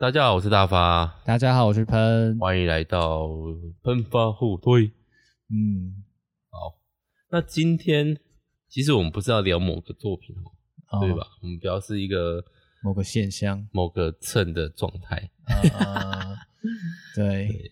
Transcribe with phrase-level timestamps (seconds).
[0.00, 1.20] 大家好，我是大发。
[1.26, 2.38] 大家好，我是喷。
[2.38, 3.28] 欢迎来到
[3.82, 4.86] 喷发互推。
[5.50, 6.02] 嗯，
[6.48, 6.80] 好。
[7.28, 8.18] 那今天
[8.66, 10.34] 其实我们不是要聊某个作品
[10.88, 11.26] 哦，对吧？
[11.42, 12.42] 我们表示一个
[12.82, 15.30] 某个现象、某个蹭的状态。
[17.14, 17.70] 对，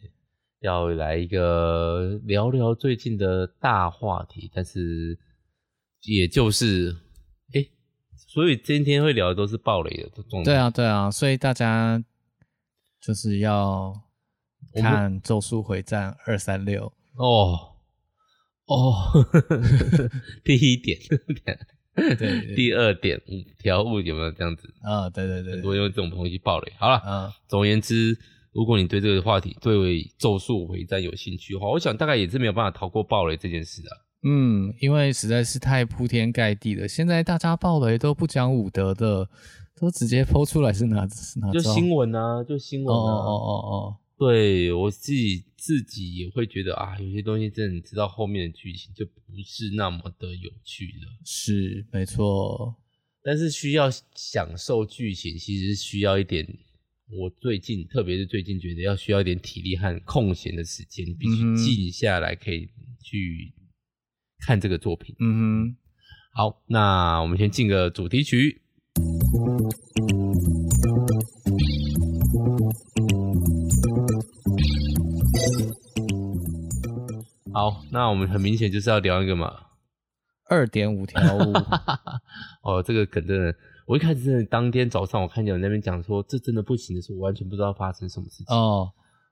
[0.60, 5.18] 要来一个聊聊最近的大话题，但是
[6.02, 6.94] 也就是，
[7.54, 7.66] 哎，
[8.14, 10.50] 所以今天会聊的都是暴雷的状态。
[10.50, 12.04] 对啊，对啊，所以大家。
[13.00, 13.94] 就是要
[14.74, 17.58] 看《咒术回战》二三六哦
[18.66, 18.94] 哦，
[20.44, 21.58] 第一点，对，
[21.94, 24.68] 对，对，第二点五条悟有没有这样子？
[24.82, 26.72] 啊、哦，对对对，很多因为这种东西爆雷。
[26.78, 28.18] 好了，总而言之，
[28.52, 29.74] 如果你对这个话题对
[30.18, 33.92] 《咒术回战》有兴趣的话，我想大概也是没有办法逃过爆雷这件事啊。
[34.24, 39.28] 嗯，因为实在是太铺天盖地了，现在大家爆雷都不讲武德的。
[39.80, 41.50] 都直接抛出来是哪是哪？
[41.52, 43.00] 就新闻啊，就新闻啊。
[43.00, 49.12] 哦哦哦哦，对我自己自己也会觉得啊，有些东西真的你知道后面的剧情就不
[49.44, 51.18] 是那么的有趣了。
[51.24, 52.74] 是没错，
[53.22, 56.46] 但是需要享受剧情，其实需要一点。
[57.10, 62.68] 我最近特别是最近觉得要需要一点体力和空闲的时间，必须静下来可以
[63.02, 63.54] 去
[64.40, 65.16] 看这个作品。
[65.18, 65.76] 嗯哼，
[66.34, 68.60] 好，那我们先进个主题曲。
[77.52, 79.52] 好，那我们很明显就是要聊一个嘛，
[80.48, 81.52] 二点五条悟。
[82.62, 83.54] 哦，这个梗真的，
[83.86, 88.46] 我一开始真的当天早上我看见有人那边讲说这真的不行的时候，我完全不知道发生什么事情。
[88.54, 88.88] 哦，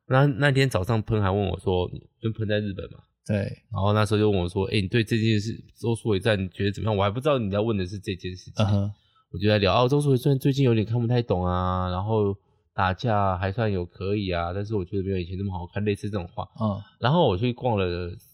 [0.09, 1.89] 那那天早上喷还问我说，
[2.21, 2.99] 跟喷在日本嘛？
[3.27, 3.37] 对。
[3.71, 6.97] 然后那时候就问我说，哎、欸，你对这件事咒术回战你觉得怎么样？
[6.97, 8.67] 我还不知道你要问的是这件事情。
[8.67, 8.91] 嗯
[9.37, 12.35] 我就在聊哦，咒术回战最近有点看不太懂啊，然后
[12.73, 16.49] 打架还算有可以啊，但是我觉得没有以前那么好看，类似这种话。
[16.59, 17.85] 嗯，然后我去逛了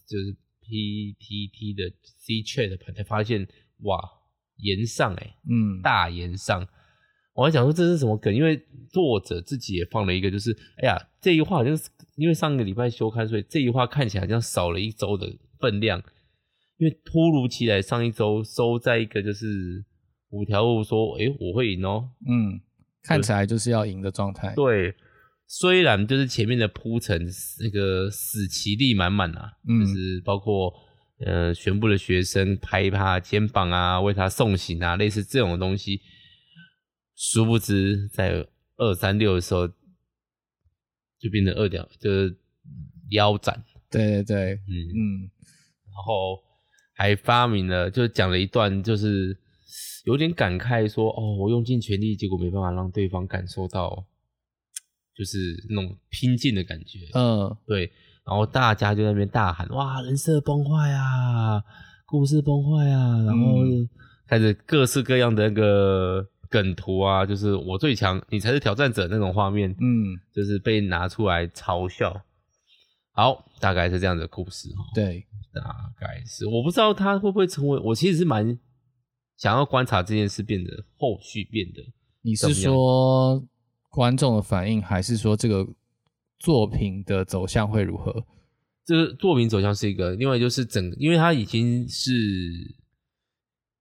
[0.07, 3.45] 就是 PTT 的 C Chat 的盘，才发现
[3.81, 3.99] 哇，
[4.55, 6.65] 岩上哎、欸，嗯，大岩上。
[7.33, 8.57] 我还想说这是什么梗，因为
[8.89, 16.01] 作者自己也放了一个，就是哎呀，这一话好像是因为上个礼拜休刊，所以这一话看起来好像少了一周的分量，
[16.77, 19.83] 因为突如其来上一周收在一个就是。
[20.33, 22.59] 五条悟说：“诶、欸，我会赢哦。”嗯，
[23.03, 24.51] 看起来就是要赢的状态。
[24.55, 24.95] 对，
[25.45, 27.23] 虽然就是前面的铺陈
[27.59, 30.73] 那个死棋力满满啊，嗯，就是包括
[31.23, 36.01] 呃全部的学生拍他肩膀啊，为他送行啊，类似这种东西。
[37.15, 38.43] 殊不知在
[38.77, 42.35] 二三六的时候就变成二条，就是
[43.11, 43.63] 腰斩。
[43.91, 45.29] 对对对，嗯嗯，
[45.85, 46.41] 然后
[46.95, 49.37] 还发明了，就讲了一段就是。
[50.05, 54.05] 有点感慨说：“哦，我用尽全力，结果没办法让对方感受到，
[55.15, 55.37] 就是
[55.69, 57.91] 那种拼劲的感觉。”嗯，对。
[58.25, 61.63] 然后大家就在那边大喊：“哇，人设崩坏啊，
[62.05, 63.57] 故事崩坏啊！”然后
[64.27, 69.71] 开始各式各样的那个梗图啊，就是我最强，你才是挑战者那种画面。
[69.71, 72.21] 嗯，就是被拿出来嘲笑。
[73.11, 74.83] 好，大概是这样的故事哈。
[74.95, 78.59] 对，大概是我不知道他会不会成为，我其实是蛮。
[79.37, 81.81] 想要观察这件事变得后续变得，
[82.21, 83.43] 你是说
[83.89, 85.67] 观众的反应，还是说这个
[86.39, 88.25] 作品的走向会如何？
[88.85, 92.75] 这个作品走向是一个，另外就是整，因为它已经是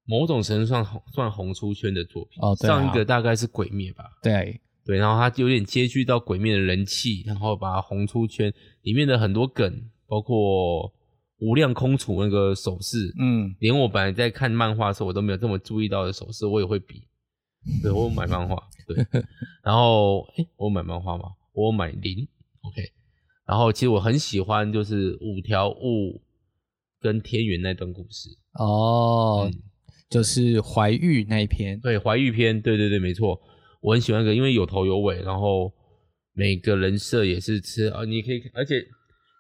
[0.05, 2.43] 某种程度上算红出圈的作品。
[2.43, 4.05] 哦，对啊，上一个大概是鬼灭吧？
[4.23, 8.53] 对对，然后它有点接续到鬼灭的人气，然后把它红出圈，
[8.83, 10.93] 里面的很多梗，包括。
[11.43, 17.03] 无量空处那个手势，嗯，连我本来在看漫画的时候，我都没有这么注意到的手势，我也会比。
[17.83, 18.97] 对， 我买漫画，对。
[19.65, 21.25] 然后，哎、欸、我买漫画吗？
[21.53, 22.29] 我买零
[22.61, 22.83] ，OK。
[23.45, 26.23] 然后，其实我很喜欢就是五条悟
[27.01, 28.29] 跟天元那段故事。
[28.61, 29.63] 哦，嗯、
[30.09, 31.81] 就是怀玉那一篇。
[31.81, 33.41] 对，怀玉篇，对对对，没错。
[33.81, 35.73] 我很喜欢这个，因为有头有尾，然后
[36.35, 38.77] 每个人设也是吃啊，你可以，而且。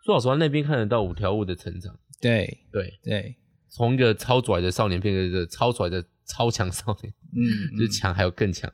[0.05, 1.97] 说老实话，那边看得到五条悟的成长。
[2.21, 3.37] 对对对，
[3.69, 8.73] 从一个超拽的少年变成一个超拽的超强少年，嗯， 就是强还有更强。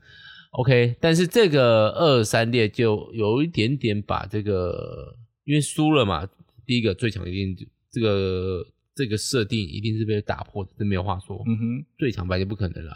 [0.51, 5.15] OK，但是这个二三列就有一点点把这个，
[5.45, 6.27] 因为输了嘛，
[6.65, 8.65] 第一个最强一定这个
[8.95, 11.43] 这个设定一定是被打破的，这没有话说。
[11.47, 12.93] 嗯哼，最强白就不可能了，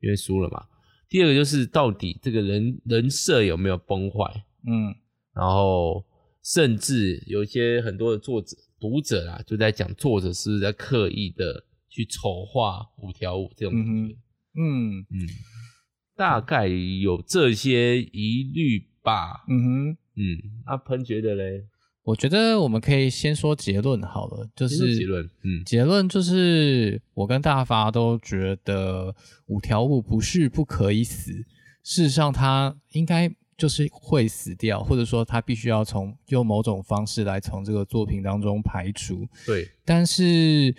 [0.00, 0.64] 因为输了嘛。
[1.08, 4.44] 第二个就是到底这个人人设有没有崩坏？
[4.66, 4.94] 嗯，
[5.34, 6.04] 然后。
[6.44, 13.90] 甚至有一些很多的作者、读者啊，就在讲作者是不是在刻意的去丑化五条悟这种感觉。
[13.90, 14.16] 嗯
[14.56, 15.26] 嗯，嗯，
[16.14, 19.44] 大概有这些疑虑吧。
[19.48, 21.64] 嗯哼，嗯，阿喷觉得嘞？
[22.04, 29.16] 我觉得我们可以先说结论好了，就是结论，嗯，结论就是我跟大发都觉得
[29.46, 31.32] 五条悟不是不可以死，
[31.82, 39.26] 事实上他应该就是会死掉，或者说他必须要从用某种方式来从这个作品当中排除。
[39.46, 40.74] 对，但是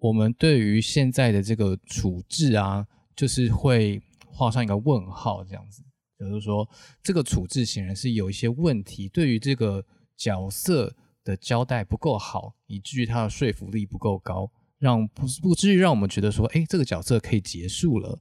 [0.00, 5.82] 我们对于现在的这个处置啊，就是会画上一个问号，这样子，
[6.18, 6.68] 就是说
[7.02, 9.84] 这个处置显然是有一些问题，对于这个。
[10.20, 10.92] 角色
[11.22, 14.50] 的交代不够好，以至于他的说服力不够高，
[14.80, 18.18] 让不不至于让我们觉得说，哎，这个角色可以结束了。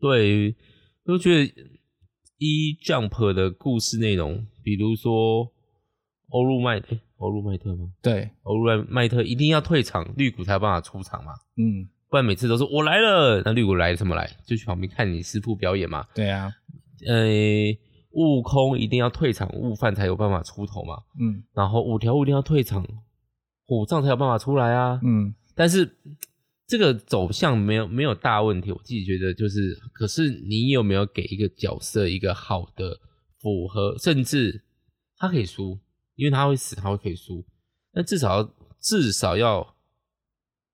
[0.00, 0.52] 对，
[1.04, 1.54] 我觉得
[2.38, 5.50] 一 Jump 的故事内容，比如说
[6.28, 7.92] 欧陆麦特，欧陆麦特吗？
[8.02, 11.32] 对，欧陆麦特一定要退场，绿谷才有办法出场嘛。
[11.56, 14.30] 嗯，不然每次都是我来了，那绿谷来什么来？
[14.46, 16.06] 就去旁边看你师傅表演嘛。
[16.14, 16.52] 对啊，
[17.06, 17.16] 呃。
[18.18, 20.94] 悟空一定要退场，悟饭才有办法出头嘛。
[21.20, 22.82] 嗯，然后五条悟一定要退场，
[23.66, 24.98] 虎杖才有办法出来啊。
[25.04, 25.84] 嗯，但是
[26.66, 32.98] 这个走向没有没有大问题，我自己觉得就是，可是你有没有给一个角色一个好的
[33.40, 34.62] 符合，甚至
[35.16, 35.78] 他可以输，
[36.14, 37.44] 因为他会死，他会可以输，
[37.92, 39.74] 但至少至少要。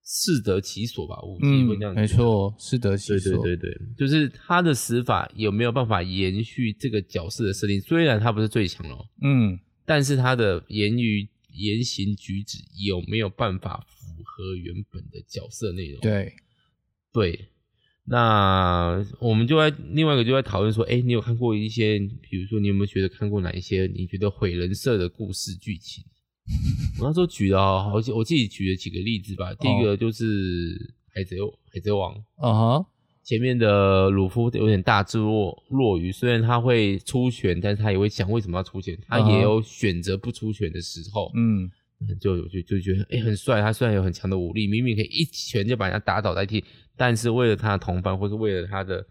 [0.05, 3.41] 适得其所吧，我基本这样、嗯、没错，适得其所。
[3.41, 7.81] 对对对对，就是他的死法有没有办法延续这个角色的设定？
[7.81, 9.57] 虽然他不是最强了，嗯，
[9.87, 16.01] 但是他的言语、言行举止有没有办法符合原本的角色内容？
[16.01, 16.33] 对
[17.13, 17.49] 对，
[18.05, 26.05] 那我们就在另外一个就在讨论说，哎，你有看过一些，比如说你有没有觉得看过哪一些你觉得毁人设的故事剧情？
[26.99, 29.55] 我那时候举了好，几我自己举了几个例子吧。
[29.55, 30.25] 第一个就是
[31.15, 31.37] 海贼
[31.73, 32.87] 海贼王，嗯哼，
[33.23, 41.31] 前面的鲁夫有点大智若若愚，虽然他会出拳，但是他也会想为什么要出拳，他也有选择不出拳的时候。
[41.37, 41.71] 嗯，
[42.21, 46.65] 就就就觉得哎、欸、很帅，他虽然有很强的武力，明明可以一拳就把人家打倒在地，
[46.97, 49.05] 但是为了他的同伴，或是为了他的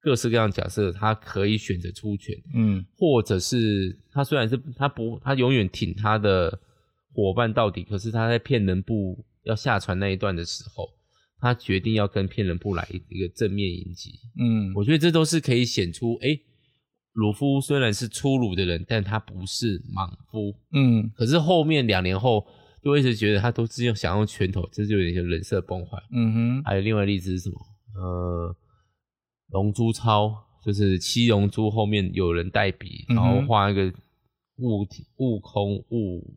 [0.00, 2.36] 各式各样的角色，他可以选择出拳。
[2.54, 6.60] 嗯，或者是他虽然是他不，他永远挺他的。
[7.16, 10.88] 伙伴到底，可是他在骗人部要下船那一段的时候，
[11.38, 14.10] 他决定要跟骗人部来一个正面迎击。
[14.36, 16.40] 嗯，我觉得这都是可以显出，哎、欸，
[17.14, 20.54] 鲁夫虽然是粗鲁的人，但他不是莽夫。
[20.72, 22.46] 嗯，可是后面两年后，
[22.82, 25.98] 就一直觉得他都是用想用拳头，这就有点人设崩坏。
[26.12, 27.56] 嗯哼，还有另外一例子是什么？
[27.96, 28.56] 呃，
[29.48, 30.34] 龙珠超
[30.64, 33.92] 就是七龙珠后面有人代笔，然后画一个
[34.58, 36.36] 悟悟空悟。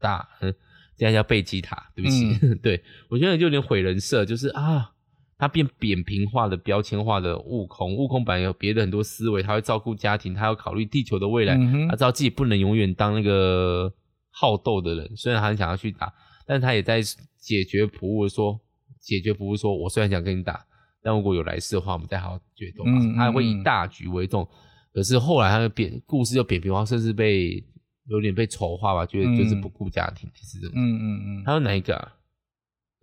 [0.00, 0.54] 大，嗯，
[0.96, 4.92] 这样叫贝吉塔，对不起，嗯、 对我觉得就有点毁人设，就是啊，
[5.38, 13.92] 他变扁平化的、标签化的悟空，悟空本来有别的很多思维，他会照顾家庭，他要考虑地球的未来，嗯、他知道自己不能永远当那个
[14.30, 16.12] 好斗的人，虽然他很想要去打，
[16.46, 17.00] 但他也在
[17.38, 18.60] 解决普悟说，
[19.00, 20.66] 解决普悟说，我虽然想跟你打，
[21.02, 22.84] 但如果有来世的话，我们再好好决斗
[23.14, 24.46] 他还会以大局为重，
[24.92, 27.64] 可是后来他的扁故事就扁平化，甚至被。
[28.10, 30.72] 有点被丑化吧，觉得就是不顾家庭，是这种。
[30.74, 31.44] 嗯嗯嗯。
[31.44, 32.14] 还有哪一个啊？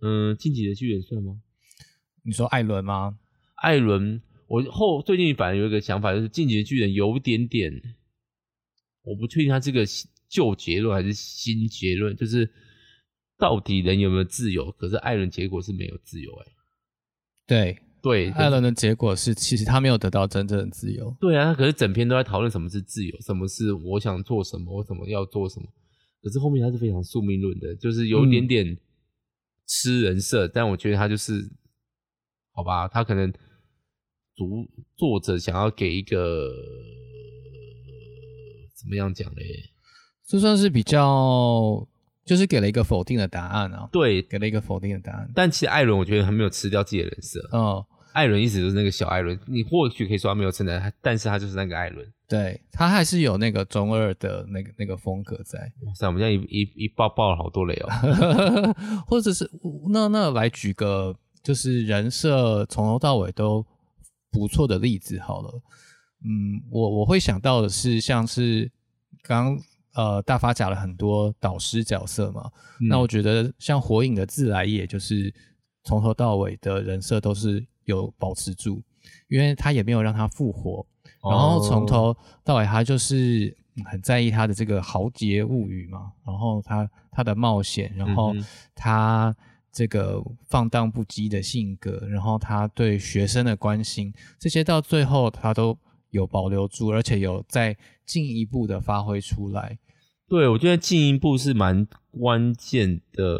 [0.02, 1.36] 嗯，晋级的巨人算吗？
[2.26, 3.16] 你说艾伦吗？
[3.54, 7.72] 艾伦，我后最近反而有一个想法，就是进击的巨人有点点，
[9.02, 9.86] 我不确定他这个
[10.28, 12.50] 旧结论还是新结论，就是
[13.38, 14.72] 到底人有没有自由？
[14.72, 16.52] 可是艾伦结果是没有自由，欸，哎。
[17.46, 17.78] 对。
[18.02, 21.12] 对，艾伦的结果是，其实他没有得到真正的自由。
[21.18, 25.66] 对啊，他可是整篇都在讨论什么是自由，什么是我想做什么，我怎么要做什么。
[26.22, 28.78] 可是后面他是非常宿命论的，就是有一点点
[29.66, 31.50] 吃人设，嗯、但我觉得他就是，
[32.56, 33.30] 好吧，他可能
[34.34, 36.50] 读作者想要给一个
[38.74, 39.70] 怎么样讲嘞？
[40.26, 41.86] 这算是比较。
[42.26, 45.30] 就是给了一个否定的答案啊，对，给了一个否定的答案。
[45.32, 47.38] 但其实艾伦，我觉得还没有吃掉自己的人设。
[47.52, 52.04] 哦，艾伦一直都是那个小艾伦，你或许可以说他没有承担，但是他就是那个艾伦。
[52.26, 55.72] 对，他还是有那个中二的那个那个风格在。
[55.86, 57.88] 哇塞，我们现在一一一爆爆了好多雷哦。
[59.06, 59.48] 或者是
[59.90, 63.64] 那那来举个就是人设从头到尾都
[64.30, 65.62] 不错的例子好了。
[66.24, 68.70] 嗯，我我会想到的是像是
[69.22, 69.56] 刚。
[69.96, 72.50] 呃，大发讲了很多导师角色嘛，
[72.82, 75.32] 嗯、那我觉得像火影的自来也，就是
[75.84, 78.82] 从头到尾的人设都是有保持住，
[79.28, 80.86] 因为他也没有让他复活，
[81.22, 88.34] 然后从头到尾他就是很在意他的这个豪杰物语嘛，然后他他的冒险，然后
[88.74, 89.34] 他
[89.76, 95.78] 这个放荡不羁的性格，然后他对学生的关心，这些到最后他都。
[96.10, 99.78] 有保留住，而且有再进一步的发挥出来。
[100.26, 103.38] 对，我觉得进一步是蛮关键的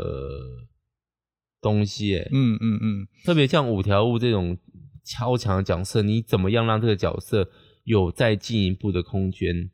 [1.63, 4.59] 东西，诶嗯嗯嗯，特别像五条悟这种
[5.05, 7.49] 超强的角色，你怎么样让这个角色
[7.85, 9.71] 有再进一步的空间？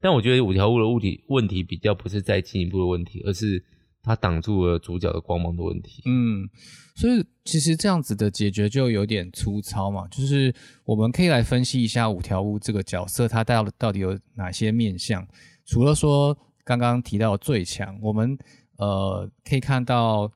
[0.00, 3.64] 但我觉得五条悟的物体问题比较不是再进一步的问题，而是
[4.04, 6.02] 他挡住了主角的光芒的问题。
[6.04, 6.48] 嗯，
[6.94, 15.26] 所以其实这样子的解决就有点粗糙嘛，就是我们可以来分析一下五条悟这个角色，他到到底有哪些面相？
[15.64, 16.38] 除了说。
[16.66, 18.38] 刚刚提到最强，我们
[18.78, 20.32] 呃可以看到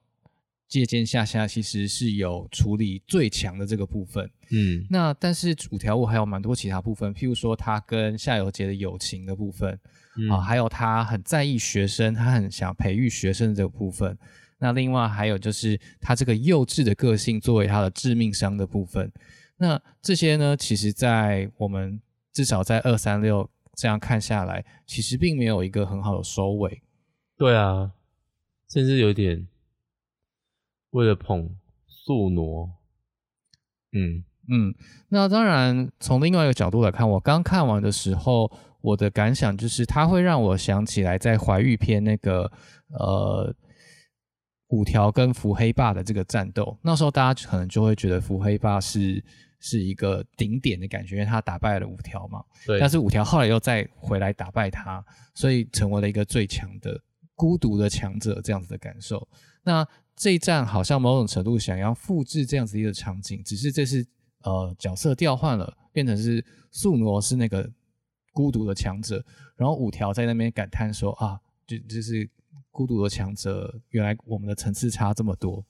[0.68, 9.80] 借鉴下下其实是有处理最强的这个部分，嗯，那但是五条悟还有蛮多其他部分，譬如说他跟夏油杰的友情的部分，
[10.18, 14.18] 嗯、啊，还有他很在意学生，他很想培育学生的这个部分，
[14.58, 19.12] 那另外还有就是他这个幼稚的个性作为他的致命伤的部分，
[19.56, 22.00] 那这些呢，其实在我们
[22.32, 23.48] 至少在二三六。
[23.80, 26.82] 这样看下来，其实并没有一个很好的收尾。
[27.36, 27.92] 对啊，
[28.68, 29.46] 甚至有点
[30.90, 31.54] 为了捧
[31.86, 32.68] 宿儺。
[33.92, 34.74] 嗯嗯，
[35.10, 42.50] 那当然，从另外一个角度来看，我刚看完的时候，我的感想就是，它会让我想起来在怀玉篇那个
[42.90, 43.54] 呃
[44.68, 46.78] 五条跟伏黑霸的这个战斗。
[46.82, 49.24] 那时候大家可能就会觉得伏黑霸是。
[49.60, 52.40] 是一个顶点的感觉，因为他打败了五条嘛。
[52.64, 52.78] 对。
[52.78, 55.04] 但是五条后来又再回来打败他，
[55.34, 56.96] 所以成为了一个最强的
[57.34, 59.28] 孤独的强者这样子的感受。
[59.64, 64.06] 那这一战好像某种程度想要复制这样子一个场景，只是这是
[64.44, 67.68] 呃角色调换了，变成是宿儺是那个
[68.38, 69.24] 孤独的强者，
[69.56, 72.30] 然后五条在那边感叹说啊，就就是
[72.70, 75.66] 孤独的强者，原来我们的层次差这么多。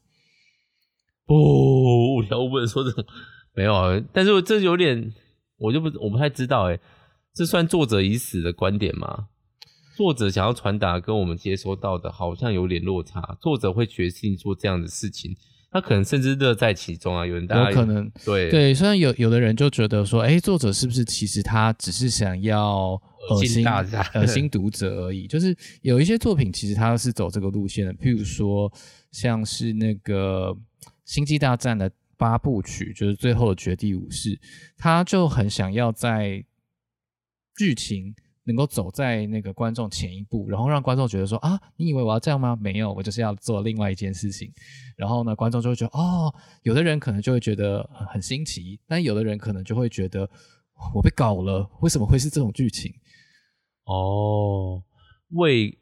[1.24, 3.02] 不、哦，五条不能说这种。
[3.56, 5.14] 没有啊，但是这有点，
[5.56, 6.78] 我就不我不太知道诶，
[7.32, 9.28] 这算作者已死的观点吗？
[9.96, 13.38] 作者想要传达跟我们接收到的好像有点落差。
[13.40, 15.34] 作者会决定做这样的事情，
[15.70, 17.26] 他可能甚至乐在其中啊。
[17.26, 25.26] 有人大家有可能对对，虽然有有的人就觉得说，诶，作者是不是其实他只是想要恶心大家、恶心读者而已？
[25.26, 28.72] 就是有一些作品其实他是走这个路线的，譬如说
[29.10, 30.50] 像是那个
[31.04, 31.90] 《星际大战》的。
[32.20, 34.36] 八部曲就是最后的绝地武士，
[34.76, 36.44] 他就很想要在
[37.56, 38.12] 剧情
[38.48, 42.56] 能够走在那个观众前一步，然后让观众觉得说啊，你以为我要这样吗？
[42.60, 44.50] 没有，我就是要做另外一件事情。
[44.96, 50.28] 然后呢，观众就会觉得哦，有的人可能就会觉得很新奇，但有的人可能就会觉得
[50.94, 52.92] 我被搞了，为什么会是这种剧情？
[53.84, 54.82] 哦，
[55.32, 55.78] 为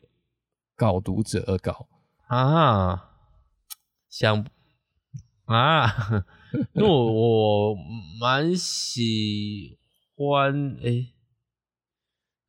[0.75, 1.87] 搞读者而搞
[2.27, 3.11] 啊，
[4.11, 4.45] 想。
[5.47, 5.87] 啊，
[6.75, 7.77] 因为我我
[8.21, 9.79] 蛮喜
[10.17, 11.15] 欢，诶、欸、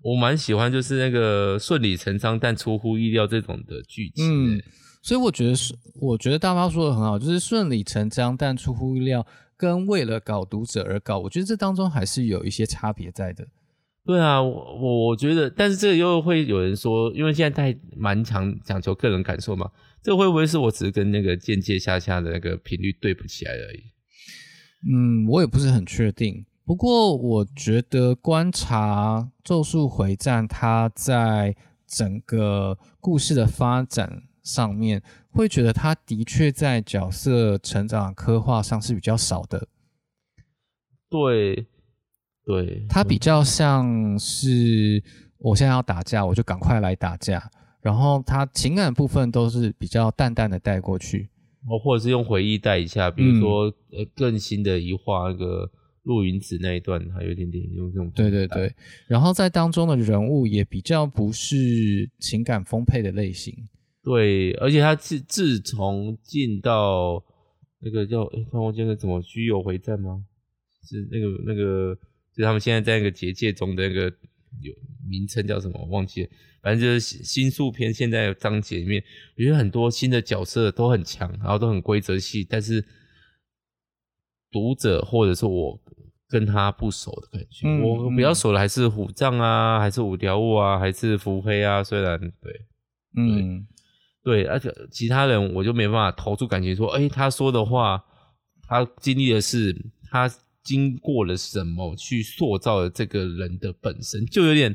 [0.01, 4.55] 我蛮喜欢就是那个顺理成章但出乎意料这种的剧情、欸。
[4.55, 4.61] 嗯，
[5.01, 9.25] 所以我觉得是，我觉得大妈说的很好，就是顺理成章但出乎意料，
[9.57, 13.47] 跟为了搞读者而搞，我觉得这当中还是有一些差别在的。
[14.05, 19.69] 对啊，我我觉得，但是这个又会有人说，因为现在太蛮强讲求个人感受嘛，
[20.01, 23.83] 这会不会是我只是跟那个间接下下的那个频率对不起来而已？
[24.93, 26.45] 嗯，我也不是很确定。
[26.67, 31.55] 不过我觉得观察《咒术回战》，它在
[31.87, 39.69] 整个故事的发展上面，会觉得它的确在角色成长刻画上是比较少的。
[41.09, 41.67] 对。
[42.43, 45.01] 对，它比较像是
[45.37, 47.49] 我现在要打架，我就赶快来打架，
[47.81, 51.29] 然后他情感部分都是比较淡淡的带过去，
[51.67, 55.69] 哦，或者是用回忆带一下，比如说呃更新的一话那个
[56.07, 58.73] 陆云子那一段，还有一点点用这种对对对，
[59.05, 63.53] 然后在当中的人物也比较不是情感丰沛的类型，
[64.03, 67.23] 对，而且他自自从进到
[67.81, 70.25] 那个叫哎，看我记得怎么居有回战吗？
[70.83, 71.95] 是那个那个。
[72.35, 74.03] 就他们现在在那个结界中的那个
[74.61, 74.71] 有
[75.09, 75.79] 名称叫什么？
[75.81, 76.29] 我忘记了。
[76.61, 79.03] 反正就是新宿篇现在章节里面，
[79.35, 82.85] 我觉得很多新的角色都很强，然后都很规则系，但是
[84.51, 85.81] 读者或者是我
[86.29, 87.67] 跟他不熟的感觉。
[87.67, 91.83] 嗯、我比较熟的还是虎杖啊，还是五条悟啊，还是伏黑啊。
[91.83, 92.61] 虽然对，
[93.15, 93.65] 嗯，
[94.23, 98.03] 对，而且其他人我就没办法投出感情，说，哎、欸，他说的话，
[98.67, 99.75] 他经历的事，
[100.09, 100.31] 他。
[100.67, 104.69] 经过了什么去塑造了这个人的本身，就有点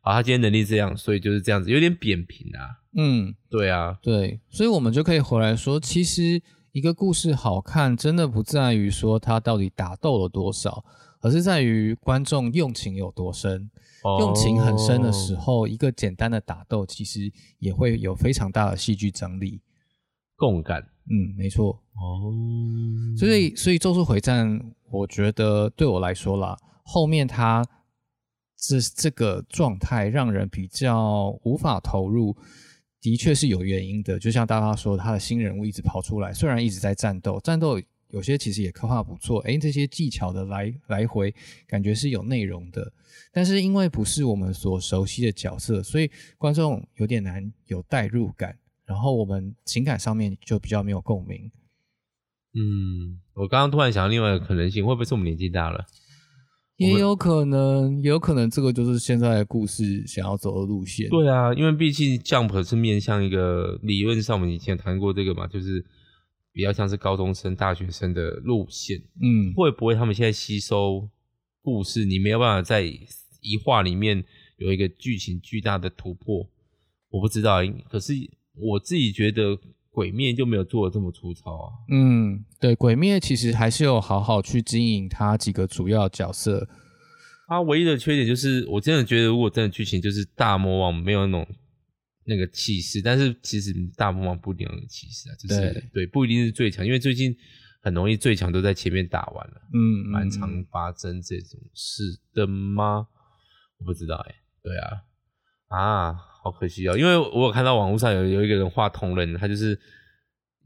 [0.00, 2.80] 啊，他今天能力这样，所以就是这样子，有点扁平啊。
[2.96, 6.40] 嗯，对啊，对，所以我们就可以回来说，其实
[6.74, 10.84] 一个故事好看，真的不在于说他到底打斗了多少，
[11.20, 13.70] 而是在于观众用情有多深。
[14.02, 19.62] 哦、用情很深的时候，一个简单的打斗其实也会有非常大的戏剧张力、
[20.34, 20.82] 共感。
[21.08, 21.80] 嗯，没错。
[21.92, 22.34] 哦，
[23.16, 24.58] 所以所以《咒术回战》，
[24.90, 27.64] 我觉得对我来说啦，后面它
[28.58, 32.36] 这这个状态让人比较无法投入。
[33.04, 41.34] 的确是有原因的，就像大家说，他的新人物一直跑出来，虽然一直在战斗，战斗有些其实也刻画不错，诶，这些技巧的来来回，
[41.66, 42.90] 感觉是有内容的，
[43.30, 51.52] 但是因为不是我们所熟悉的角色，所以观众有点难有代入感，然后我们情感上面就比较没有共鸣。
[52.54, 55.84] 嗯，我刚刚突然想到另外一个可能性，会不会是我们年纪大了？
[56.76, 61.08] 也有可能，也有可能这个就是现在的故事想要走的路线。
[61.08, 65.84] 对啊，因为毕竟 Jump 是面向一个理论上，我们以前谈过这个嘛，就是
[66.52, 68.98] 比较像是高中生、大学生的路线。
[69.22, 71.08] 嗯，会不会他们现在吸收
[71.62, 74.24] 故事，你没有办法在一话里面
[74.56, 76.48] 有一个剧情巨大的突破？
[77.10, 78.12] 我不知道，可是
[78.54, 79.58] 我自己觉得。
[79.94, 81.72] 鬼灭就没有做的这么粗糙啊。
[81.88, 86.68] 嗯，对，鬼灭其实还是有好好去经营它几个主要角色。
[87.46, 91.46] 它唯一的缺点就是，我真的觉得，如果真的剧情就是大魔王没有那种
[92.24, 97.32] 那个气势，但是其实大魔王不一定有气势啊，就是对，对，不一定是最强，因为最近
[97.80, 99.62] 很容易最强都在前面打完了。
[99.72, 103.06] 嗯，蛮常发生这种事的吗？
[103.78, 104.36] 我不知道哎、欸。
[104.60, 104.88] 对啊，
[105.68, 106.33] 啊。
[106.44, 109.80] 好可惜哦，因为我有看到网络上有有一个人画同人，他就是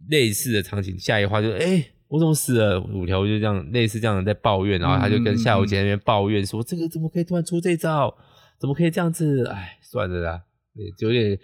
[0.08, 2.80] 类似的场景，下一画就哎、欸，我怎么死了？
[2.80, 8.12] 五条就这样类似这样在抱怨，然后他就跟夏油杰那边抱怨说：“嗯嗯、这个怎么可以突然出这招？
[8.58, 9.47] 怎么可以这样子？
[9.47, 10.42] 哎，算了啦，
[10.99, 11.38] 就有点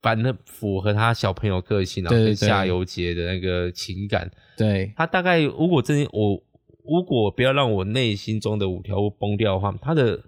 [0.00, 4.30] 反正符合他小朋友个性，然后跟夏油杰的那个情感。
[4.56, 6.42] 对，他大概如果真我
[6.86, 10.18] 如果不要让我内心中的五条悟崩掉的话，他的。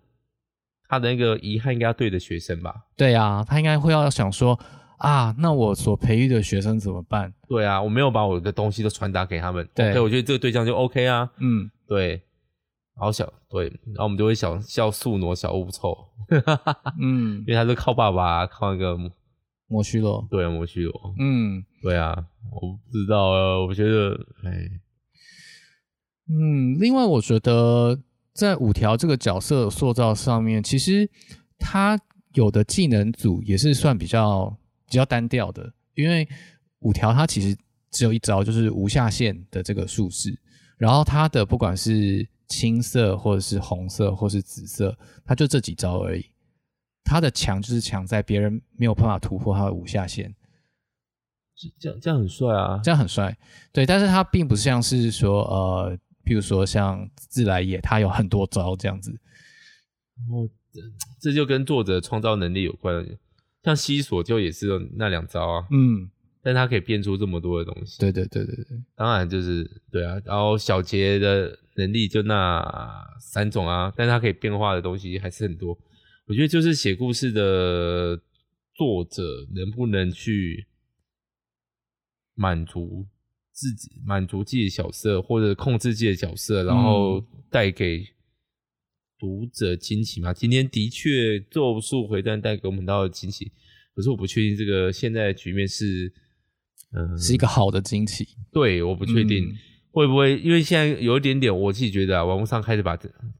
[0.88, 2.74] 他的那个遗憾应该要对着学生吧？
[2.96, 4.58] 对啊，他应该会要想说
[4.99, 7.32] 啊，那我所培育的学生怎么办？
[7.49, 9.68] 对啊，我没有把我的东西都传达给他们。
[9.75, 11.30] 对，okay, 我觉得这个对象就 OK 啊。
[11.38, 12.22] 嗯，对。
[12.99, 15.94] 然后小对，然后我们就会想笑宿挪小乌臭。
[16.99, 18.96] 嗯，因为他是靠爸爸，靠那个
[19.68, 20.26] 摩须罗。
[20.30, 21.14] 对啊，摩须罗。
[21.18, 22.16] 嗯，对啊，
[22.50, 24.50] 我不知道啊，我觉得，哎，
[26.30, 27.99] 嗯，另外我觉得。
[28.36, 31.08] 在五条这个角色塑造上面，其实
[31.58, 31.99] 他
[32.34, 34.54] 有的技能组也是算比较
[34.86, 36.28] 比较单调的，因为
[36.80, 37.56] 五条他其实
[37.90, 40.38] 只有一招，就是无下限的这个术式，
[40.76, 46.26] 然后他的不管是青色或者是红色或是紫色，他就这几招而已。
[47.02, 50.34] 他的强就是强在别人没有办法突破他的无下限，
[51.80, 53.34] 这样这样很帅啊，这样很帅。
[53.72, 55.99] 对，但是他并不像是说呃。
[56.26, 59.12] 譬如说像自来也，他有很多招这样子，
[60.28, 60.50] 哦，
[61.21, 63.06] 这就跟作者创造能力有关。
[63.62, 66.10] 像西索就也是那两招啊，嗯，
[66.43, 67.99] 但他可以变出这么多的东西。
[67.99, 70.21] 对对对对对，当然就是对啊。
[70.25, 75.76] 然后小杰的能力就那三种啊，但他可以变化的东西还是很多。
[76.26, 78.21] 我觉得就是写故事的
[78.75, 79.23] 作者
[79.54, 80.67] 能不能去
[82.34, 83.06] 满足。
[83.56, 88.06] 自己满足自己的角色，或者控制自己的角色，然后带给
[89.19, 90.30] 读者惊喜嘛？
[90.30, 93.50] 嗯、今天的确咒术回战带给我们到的惊喜，
[93.95, 96.12] 可是我不确定这个现在的局面是，
[96.92, 98.28] 嗯、呃，是一个好的惊喜。
[98.52, 99.56] 对，我不确定、嗯、
[99.90, 102.95] 会不会，因为现在有一点点，我自己觉得啊，网络上开始把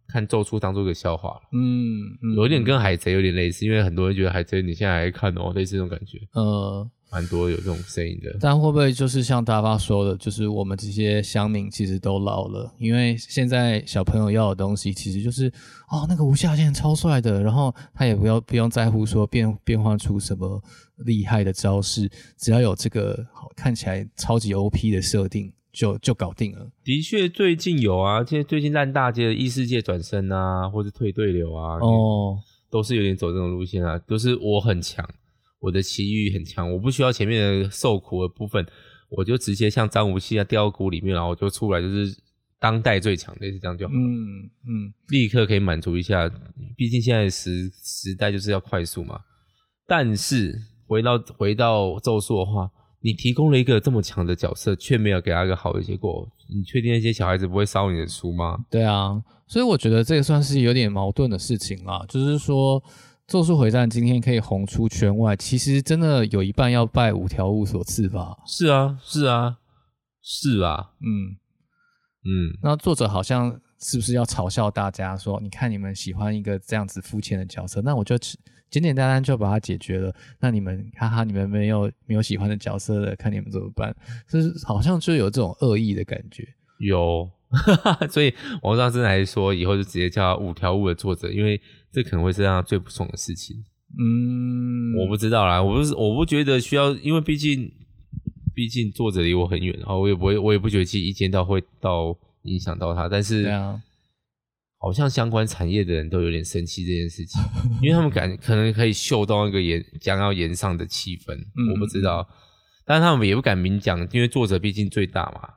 [0.09, 1.43] 看咒术当做一个笑话了。
[1.53, 6.27] 嗯，嗯，有一点跟海贼有点类似，因为很多人觉得海贼你现在还看哦，类似这种感觉。
[6.33, 6.91] 嗯。
[7.17, 15.49] 蛮多有这种声音的，但会不会就是像大发说的，就是我们这些乡民其实都老了，因为现在小朋友要的东西其实就是
[15.89, 20.63] 哦，那个无下限超帅的，然后他也不要不用在乎说变 变换出什么
[21.07, 26.71] 厉害的招式，只要有这个好看起来超级 OP 的设定就就搞定了。
[26.85, 32.37] 的确，最近有啊，现在最近烂大街的异世界转身啊，或是退队流啊，哦，
[32.69, 35.09] 都是有点走这种路线啊，都是我很强。
[35.59, 38.65] 我的奇遇很强，我不需要前面的受苦的部分，
[39.09, 42.15] 我就直接像张无忌啊掉到谷里面，然后我就出来，就是
[42.61, 43.99] 当代最强，类似这样就好了。
[43.99, 46.31] 嗯嗯，立刻可以满足一下，
[46.77, 49.19] 毕竟现在时时代就是要快速嘛。
[49.87, 50.55] 但是
[50.87, 58.59] 回到回到咒术的话，你提供了一个这么强的角色，却没有给他一个好的结果，你确定那些小孩子不会烧你的书吗？
[58.71, 62.83] 对啊，所以我觉得这个算是有点矛盾的事情啦，就是说。
[63.27, 68.37] 咒术回战今天可以红出圈外，其实真的有一半要拜五条悟所赐吧？
[68.47, 69.59] 是啊，是啊，
[70.23, 71.35] 是啊，嗯
[72.25, 72.57] 嗯。
[72.63, 80.15] 那作者好像是不是要嘲笑大家说，你看你们喜欢一个这样子肤浅的角色，那我就简简单单就把它解决了。
[80.39, 83.93] 那你们哈哈，你们没有没有喜欢的角色的，看你们怎么办？
[84.31, 86.47] 就是好像就有这种恶意的感觉。
[86.79, 87.29] 有，
[88.11, 88.33] 所以
[88.63, 91.61] 王上真的还是说，以后就直接叫五条悟的作者，因为
[91.93, 93.57] 这可能会是让他最不爽的事情。
[93.99, 97.71] 嗯，我不知道啦，我不是，我不觉得需要，因为毕竟，
[98.55, 103.81] 毕竟作者离我很远，然后我也不会，我也不觉得自己一见到会到影响到他，但是，对啊，
[104.79, 107.41] 好像相关产业的人都有点生气这件事情，
[107.81, 112.29] 因为他们感 可能可以嗅到那个炎将要炎上的气氛，嗯、我不知道，
[112.85, 115.49] 但是他们也不敢明讲，因为作者毕竟最大嘛，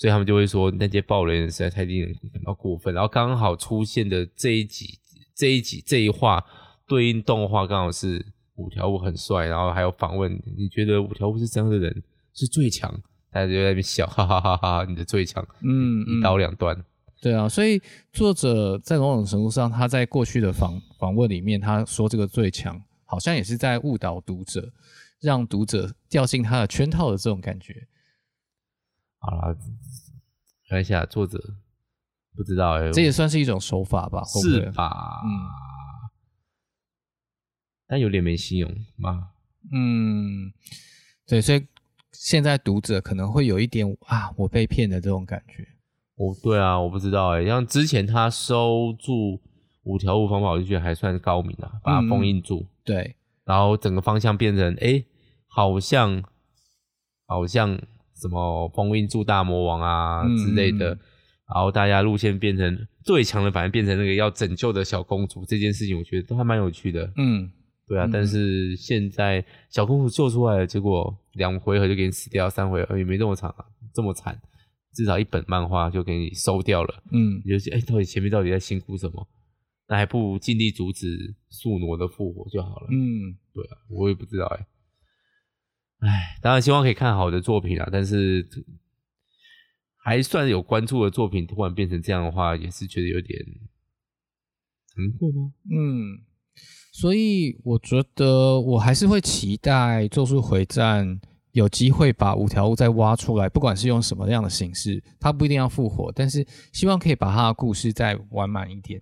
[0.00, 4.98] 所以他们就会说那些暴雷人实在太令人感到过分，然后刚好出现的这一集，
[5.36, 6.42] 这一集这一话。
[6.86, 8.24] 对应动画刚好是
[8.56, 12.02] 五条悟很帅，然后还有访问，你觉得五条悟是这样的人
[12.34, 12.90] 是最强？
[13.30, 14.84] 大家就在那边笑，哈哈哈哈！
[14.88, 16.76] 你的最强，嗯，一刀两断。
[17.20, 17.80] 对啊，所以
[18.12, 24.72] 作者在某种程度上，他在过去的访访问里面，他说这个最强，好像也是在误导读者，
[25.20, 27.86] 让读者掉进他的圈套的这种感觉。
[29.20, 29.56] 好了，
[30.68, 31.38] 看一下作者，
[32.34, 34.24] 不知道哎、欸，这也算是一种手法吧？
[34.24, 35.22] 是吧？
[35.24, 35.30] 嗯。
[37.86, 39.30] 但有点没信用吗？
[39.72, 40.52] 嗯，
[41.26, 41.66] 对，所以
[42.12, 45.66] 现在读者可能会有一点啊，我被骗的这种感觉。
[46.14, 49.40] 哦，对啊，我不知道哎，像之前他收住
[49.82, 52.60] 五条悟方法，我就觉得还算高明啊，把它封印住。
[52.60, 55.04] 嗯、对，然后整个方向变成哎，
[55.48, 56.22] 好像
[57.26, 57.76] 好像
[58.20, 60.98] 什么封印住大魔王啊之类的，嗯、
[61.54, 67.12] 然后大家路线变成最强的，反而变成那个要拯救的小公主这件事情，我觉得都还蛮有趣的。
[67.16, 67.50] 嗯。
[67.88, 74.40] 对啊，但是现在小公主救出来了，结果两回合就给你死掉，三回合也没这么长啊，这么惨，
[74.94, 77.02] 至少一本漫画就给你收掉了。
[77.10, 79.26] 嗯，你就哎，到底前面到底在辛苦什么？
[79.88, 82.86] 那还不如尽力阻止宿儺的复活就好了。
[82.92, 84.64] 嗯，对啊，我也不知道哎。
[86.00, 88.46] 哎，当然希望可以看好的作品啊，但是
[90.02, 93.38] 还算有关注的作品，突然变成这样的话，也是觉得有点
[94.96, 95.52] 难过吗？
[95.70, 96.24] 嗯。
[96.92, 101.06] 所以我觉得我还是会期待《咒术回战》
[101.52, 109.00] 有机会把五条悟再挖出来，不管是用什么样的形式，他不一定要复活，但是希望可以把他的故事再完满一点，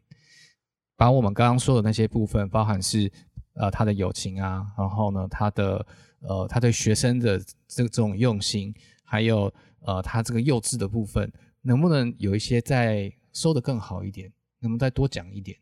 [0.96, 3.10] 把我们刚刚说的那些部分，包含是
[3.54, 5.84] 呃他的友情啊，然后呢他的
[6.20, 15.58] 呃他对学生的这这种用心，还有呃他这个幼稚的部分，能不能有一些再收得更好一点，能不能再多讲一点？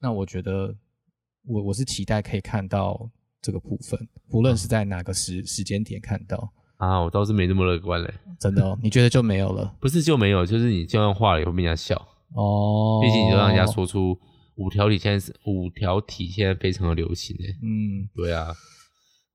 [0.00, 0.76] 那我觉得。
[1.46, 3.98] 我我是期待可以看到这个部分，
[4.32, 8.78] 无论是在哪个时时间点看到啊，我倒是没那么乐观嘞，真的哦？
[8.82, 9.74] 你觉得就没有了？
[9.80, 11.96] 不是就没有，就是你就算画了也会被人家笑
[12.34, 13.00] 哦。
[13.02, 14.18] 毕竟你就让人家说出
[14.56, 17.56] 五条体现在是五条体现在非常的流行诶。
[17.62, 18.52] 嗯，对啊，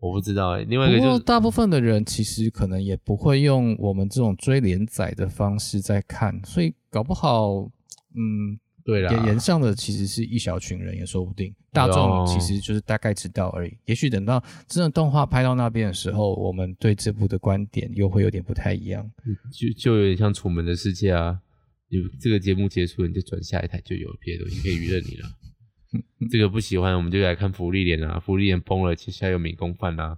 [0.04, 0.66] 我不知道诶。
[0.66, 7.70] 另外一个就是大部分的人其实可能也不会用我们这种追连载的方式在看，所以搞不好
[8.16, 8.60] 嗯。
[8.86, 13.72] 对啦，炎上的其实是一小群人也说不定，大众其实就是大概知道而已。
[13.72, 19.10] 哦、也许等到真的动画拍到那边的时候，我们对这部的观点又会有点不太一样。
[19.54, 21.40] 就就有点像《楚门的世界》啊，
[21.88, 25.30] 有这个节目结束，你就转下一台就有别的东西可以娱乐你了。
[26.30, 30.18] 这个不喜欢，我们就来看福利莲啊，福利莲崩了，接下来有民工饭啊，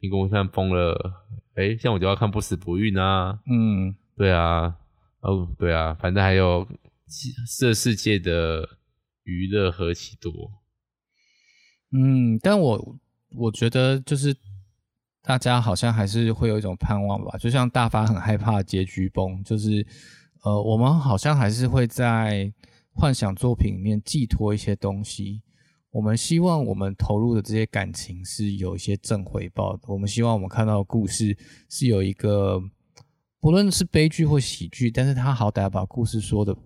[0.00, 1.24] 民工饭崩了，
[1.54, 3.40] 哎，像我就要看不死不孕啊。
[3.46, 4.76] 嗯，对啊，
[5.20, 6.66] 哦，对啊，反正还有。
[7.58, 8.68] 这世界的
[9.22, 10.52] 娱乐何其多，
[11.90, 12.98] 嗯，但我
[13.30, 14.36] 我觉得就是
[15.22, 19.86] 大家好像还是会有一种盼望吧，就像大发很害怕结局崩，就是
[20.44, 22.52] 呃，我们好像还是会在
[22.98, 25.40] 幻想作品里面寄托一些东西，
[25.92, 32.60] 我们希望我们投入的这些感情是有一些正回报的，我们希望我们看到的故事是有一个
[33.38, 36.56] 不论是悲剧或喜剧，但是他好歹把故事说的。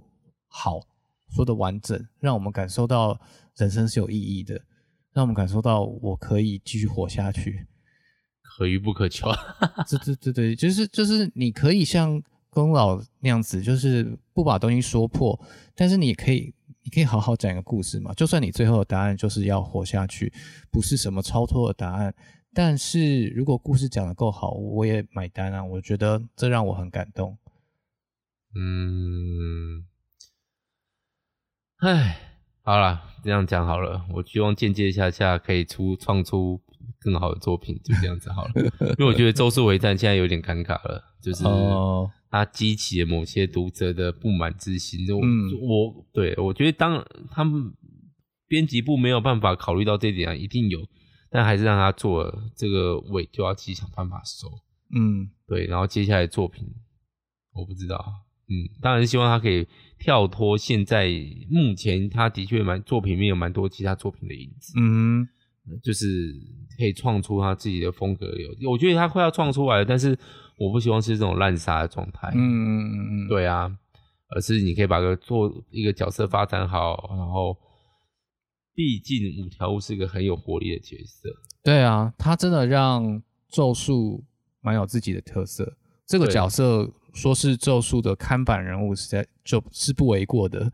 [0.48, 0.80] 好，
[1.28, 3.20] 说的完整，让我们感受到
[3.56, 4.54] 人生是有意义的，
[5.12, 7.66] 让我们感受到我可以继续活下去，
[8.40, 9.28] 可遇不可求。
[9.86, 15.38] 对对对对，就是就是你可以像宫老那样子，就是不把东西说破，
[15.74, 18.12] 但是你可以，你可以好好讲一个故事嘛。
[18.14, 20.32] 就算你最后的答案就是要活下去，
[20.70, 22.14] 不是什么超脱的答案，
[22.52, 25.64] 但是如果故事讲得够好，我也买单啊。
[25.64, 27.36] 我觉得这让我很感动。
[28.54, 29.86] 嗯。
[31.78, 32.16] 唉，
[32.62, 34.06] 好了，这样讲好了。
[34.14, 36.60] 我希望间接下下可以出创出
[37.00, 38.52] 更好的作品，就这样子好了。
[38.98, 41.44] 因为我觉得《咒术回战》现在有点尴尬了，就是
[42.30, 45.06] 它激起了某些读者的不满之心。
[45.06, 47.72] 就我，嗯、我对我觉得当他们
[48.48, 50.80] 编辑部没有办法考虑到这点啊，一定有，
[51.30, 54.48] 但还是让他做了这个尾，就要自己想办法收。
[54.94, 56.66] 嗯，对，然后接下来作品
[57.54, 57.96] 我不知道，
[58.48, 59.66] 嗯，当然希望他可以
[59.98, 61.10] 跳脱现在
[61.48, 65.28] 目前他的确蛮作品里面有蛮多其他作品的影子，嗯，
[65.82, 66.06] 就是
[66.78, 68.26] 可以创出他自己的风格
[68.60, 70.18] 有，我觉得他快要创出来了，但是
[70.56, 73.70] 我不希望是这种滥杀的状态，嗯嗯嗯嗯，对啊，
[74.28, 77.56] 而是你可以把个做一个角色发展好，然后
[78.74, 81.28] 毕竟五条悟是一个很有活力的角色，
[81.62, 84.24] 对啊，他真的让咒术。
[84.64, 90.72] 蛮有自己的特色，这个角色说是咒术的看板人物，实在就是不为过的。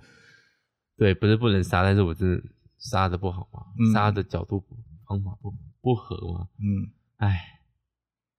[0.98, 2.42] 对，不是不能杀，但是我真的
[2.78, 4.64] 杀的不好吗，杀、嗯、的角度
[5.06, 6.48] 方法不不合吗。
[6.58, 7.40] 嗯，哎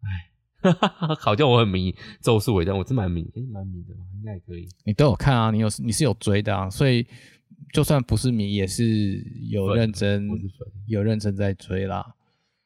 [0.02, 0.72] 哎，
[1.20, 4.68] 好像我很迷咒术回战，我真蛮迷，哎，蛮迷的，应该也可以。
[4.86, 5.52] 你都有看啊？
[5.52, 6.70] 你有你是有追的啊？
[6.70, 7.06] 所以
[7.74, 10.28] 就算不是迷，也是有认真，
[10.88, 12.16] 有认真在追啦。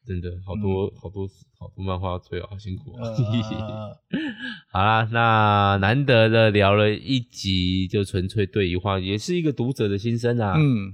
[0.06, 1.26] 真的好多、嗯、好多
[1.58, 3.08] 好多漫画要追哦，好辛苦啊！
[3.08, 3.98] 呃、
[4.70, 10.56] 好啦，那难得的聊了一集，就纯粹对一话，也是一个读者的心声啊。
[10.58, 10.94] 嗯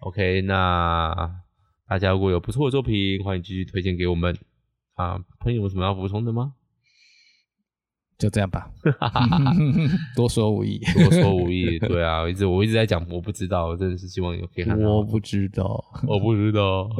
[0.00, 1.40] ，OK，那
[1.88, 4.36] 大家如果有不错的作品，欢迎继续推荐给我们
[4.94, 5.18] 啊。
[5.38, 6.52] 朋友有什么要补充的吗？
[8.18, 8.70] 就这样吧，
[10.14, 11.78] 多说无益，多说无益。
[11.78, 14.88] 对啊，我一直我一直在讲，我不知道，我真的是希望有可以看到。
[14.90, 16.90] 我不知道，我不知道。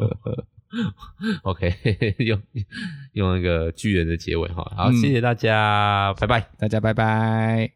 [1.43, 1.71] OK，
[2.19, 2.41] 用
[3.13, 7.71] 用那个巨人的结尾哈，好，谢谢大家，拜拜，大家拜拜。